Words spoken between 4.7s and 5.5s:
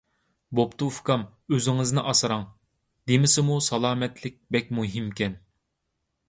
مۇھىمكەن.